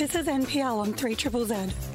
This 0.00 0.14
is 0.14 0.28
NPL 0.28 0.78
on 0.78 0.94
3 0.94 1.14
Triple 1.14 1.44
Z, 1.44 1.54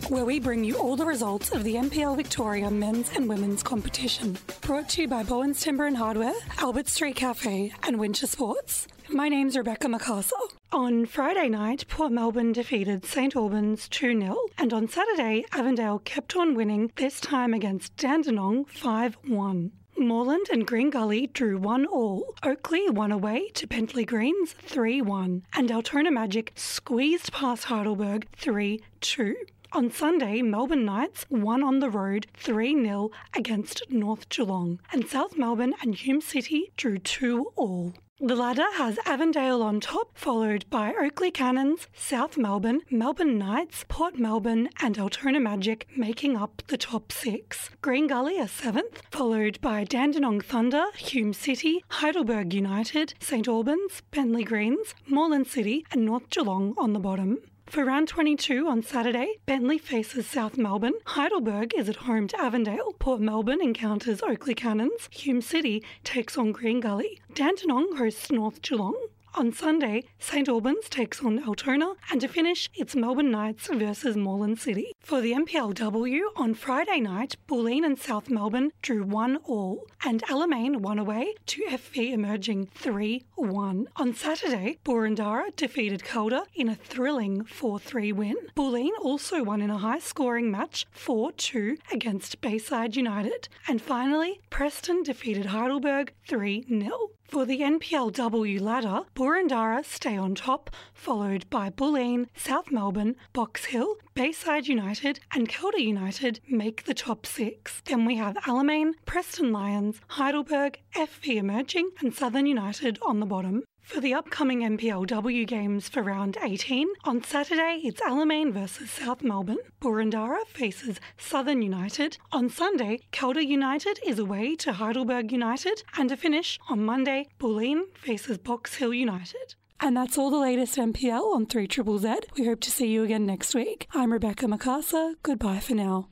where 0.10 0.26
we 0.26 0.40
bring 0.40 0.64
you 0.64 0.78
all 0.78 0.96
the 0.96 1.08
results 1.08 1.52
of 1.52 1.64
the 1.64 1.74
NPL 1.74 2.16
Victoria 2.16 2.70
men's 2.70 3.10
and 3.16 3.28
women's 3.28 3.64
competition. 3.64 4.38
Brought 4.62 4.90
to 4.90 5.02
you 5.02 5.08
by 5.08 5.24
Bowen's 5.24 5.60
Timber 5.60 5.88
and 5.88 5.98
Hardware, 5.98 6.36
Albert 6.60 6.88
Street 6.88 7.16
Cafe, 7.16 7.74
and 7.82 8.00
Winter 8.00 8.28
Sports. 8.28 8.88
My 9.10 9.28
name's 9.28 9.58
Rebecca 9.58 9.90
MacArthur. 9.90 10.36
On 10.72 11.08
Friday 11.08 11.50
night, 11.50 11.88
Port 11.88 12.12
Melbourne 12.12 12.52
defeated 12.52 13.06
St 13.06 13.36
Albans 13.36 13.90
2 13.90 14.20
0, 14.22 14.38
and 14.60 14.72
on 14.72 14.88
Saturday, 14.88 15.44
Avondale 15.52 15.98
kept 15.98 16.36
on 16.36 16.54
winning, 16.54 16.92
this 16.98 17.20
time 17.20 17.56
against 17.56 17.98
Dandenong 17.98 18.66
5 18.66 19.18
1. 19.24 19.72
Moreland 19.98 20.48
and 20.52 20.68
Green 20.68 20.90
Gully 20.90 21.28
drew 21.28 21.58
1 21.58 21.86
all. 21.86 22.36
Oakleigh 22.44 22.92
won 22.92 23.14
away 23.14 23.48
to 23.54 23.66
Bentleigh 23.66 24.04
Greens 24.04 24.52
3 24.52 25.02
1. 25.02 25.44
And 25.54 25.72
Altona 25.72 26.12
Magic 26.12 26.52
squeezed 26.56 27.32
past 27.32 27.66
Heidelberg 27.66 28.28
3 28.36 28.82
2. 29.00 29.36
On 29.72 29.90
Sunday, 29.90 30.42
Melbourne 30.42 30.86
Knights 30.86 31.26
won 31.30 31.64
on 31.64 31.80
the 31.80 31.90
road 31.90 32.28
3 32.36 32.84
0 32.84 33.12
against 33.36 33.84
North 33.90 34.28
Geelong, 34.30 34.80
and 34.92 35.08
South 35.08 35.38
Melbourne 35.38 35.74
and 35.82 35.96
Hume 35.96 36.22
City 36.22 36.72
drew 36.76 36.98
2 36.98 37.54
all. 37.56 37.94
The 38.22 38.34
ladder 38.34 38.72
has 38.76 38.98
Avondale 39.06 39.62
on 39.62 39.82
top, 39.82 40.18
followed 40.18 40.64
by 40.70 40.94
Oakleigh 40.94 41.34
Cannons, 41.34 41.90
South 41.94 42.38
Melbourne, 42.38 42.80
Melbourne 42.90 43.38
Knights, 43.38 43.84
Port 43.90 44.18
Melbourne, 44.18 44.70
and 44.82 44.98
Altona 44.98 45.42
Magic 45.42 45.86
making 45.98 46.38
up 46.38 46.64
the 46.68 46.78
top 46.78 47.12
six. 47.12 47.72
Green 47.82 48.08
Gully 48.08 48.40
are 48.40 48.48
seventh, 48.48 49.02
followed 49.12 49.60
by 49.60 49.84
Dandenong 49.84 50.40
Thunder, 50.40 50.86
Hume 50.96 51.34
City, 51.34 51.84
Heidelberg 51.90 52.54
United, 52.54 53.16
St 53.20 53.50
Albans, 53.50 54.02
Bentleigh 54.12 54.46
Greens, 54.46 54.96
Moreland 55.06 55.48
City, 55.48 55.86
and 55.92 56.06
North 56.06 56.30
Geelong 56.30 56.74
on 56.78 56.94
the 56.94 57.00
bottom. 57.00 57.40
For 57.68 57.84
round 57.84 58.08
22 58.08 58.68
on 58.68 58.84
Saturday, 58.84 59.40
Bentleigh 59.48 59.80
faces 59.80 60.28
South 60.28 60.56
Melbourne, 60.58 60.94
Heidelberg 61.08 61.74
is 61.76 61.90
at 61.90 61.96
home 61.98 62.28
to 62.28 62.40
Avondale, 62.40 62.94
Port 63.00 63.20
Melbourne 63.20 63.62
encounters 63.62 64.22
Oakleigh 64.22 64.56
Cannons, 64.56 65.10
Hume 65.12 65.42
City 65.42 65.84
takes 66.04 66.38
on 66.38 66.52
Green 66.52 66.80
Gully, 66.80 67.20
Dandenong 67.34 67.98
hosts 67.98 68.32
North 68.32 68.62
Geelong. 68.62 68.96
On 69.38 69.52
Sunday, 69.52 70.06
St 70.18 70.48
Albans 70.48 70.88
takes 70.88 71.22
on 71.22 71.46
Altona, 71.46 71.96
and 72.10 72.22
to 72.22 72.28
finish, 72.30 72.70
it's 72.74 72.96
Melbourne 72.96 73.32
Knights 73.32 73.68
versus 73.68 74.16
Moreland 74.16 74.60
City. 74.60 74.94
For 75.02 75.20
the 75.20 75.34
NPLW, 75.34 76.22
on 76.38 76.54
Friday 76.54 77.02
night, 77.02 77.36
Bulleen 77.46 77.86
and 77.86 78.00
South 78.00 78.30
Melbourne 78.30 78.72
drew 78.82 79.04
1 79.04 79.36
all, 79.44 79.88
and 80.06 80.24
Alamein 80.24 80.78
won 80.78 80.98
away 81.00 81.36
to 81.48 81.66
FV 81.66 82.14
emerging 82.14 82.70
3 82.76 83.26
1. 83.36 83.88
On 83.98 84.14
Saturday, 84.14 84.78
Boroondara 84.86 85.54
defeated 85.58 86.06
Calder 86.06 86.44
in 86.54 86.70
a 86.70 86.76
thrilling 86.76 87.44
4 87.44 87.78
3 87.78 88.14
win. 88.14 88.38
Bulleen 88.56 88.92
also 89.02 89.44
won 89.44 89.62
in 89.62 89.70
a 89.70 89.80
high 89.80 90.00
scoring 90.00 90.50
match 90.50 90.86
4 90.92 91.34
2 91.34 91.78
against 91.92 92.40
Bayside 92.40 92.96
United. 92.96 93.50
And 93.68 93.82
finally, 93.82 94.40
Preston 94.50 95.04
defeated 95.04 95.48
Heidelberg 95.48 96.14
3 96.26 96.64
0. 96.70 97.10
For 97.28 97.46
the 97.46 97.60
NPLW 97.60 98.62
ladder, 98.62 99.02
Boroondara 99.16 99.84
stay 99.84 100.16
on 100.16 100.36
top, 100.36 100.70
followed 100.94 101.50
by 101.50 101.70
Bulleen, 101.70 102.28
South 102.36 102.72
Melbourne, 102.72 103.16
Box 103.34 103.66
Hill, 103.66 103.96
Bayside 104.14 104.68
United, 104.68 105.20
and 105.34 105.50
Calder 105.50 105.80
United 105.80 106.40
make 106.48 106.86
the 106.86 106.94
top 106.94 107.26
six. 107.26 107.82
Then 107.86 108.06
we 108.06 108.16
have 108.18 108.36
Alamein, 108.46 108.94
Preston 109.06 109.52
Lions, 109.52 110.00
Heidelberg, 110.10 110.80
FV 110.96 111.36
Emerging, 111.38 111.90
and 112.00 112.14
Southern 112.14 112.46
United 112.46 113.00
on 113.02 113.20
the 113.20 113.26
bottom. 113.26 113.64
For 113.86 114.02
the 114.02 114.16
upcoming 114.16 114.62
NPLW 114.62 115.46
games 115.46 115.88
for 115.88 116.02
round 116.02 116.38
18, 116.42 116.88
on 117.04 117.24
Saturday 117.24 117.82
it's 117.84 118.02
Alamein 118.02 118.52
versus 118.52 118.90
South 118.90 119.22
Melbourne. 119.22 119.60
Boroondara 119.80 120.44
faces 120.48 121.00
Southern 121.18 121.62
United. 121.62 122.18
On 122.32 122.50
Sunday, 122.50 123.02
Calder 123.12 123.42
United 123.42 124.00
is 124.04 124.18
away 124.18 124.56
to 124.56 124.74
Heidelberg 124.74 125.32
United. 125.32 125.84
And 125.96 126.10
to 126.10 126.18
finish, 126.18 126.58
on 126.68 126.84
Monday, 126.84 127.28
Bulleen 127.40 127.96
faces 127.96 128.40
Box 128.40 128.74
Hill 128.74 128.94
United. 128.94 129.54
And 129.80 129.96
that's 129.96 130.18
all 130.18 130.32
the 130.32 130.40
latest 130.40 130.78
NPL 130.78 131.36
on 131.36 131.46
3 131.46 131.68
Triple 131.68 132.00
Z. 132.00 132.16
We 132.36 132.46
hope 132.46 132.62
to 132.62 132.72
see 132.72 132.88
you 132.88 133.04
again 133.04 133.28
next 133.28 133.54
week. 133.54 133.88
I'm 133.94 134.12
Rebecca 134.12 134.48
MacArthur. 134.48 135.14
Goodbye 135.22 135.60
for 135.60 135.76
now. 135.76 136.10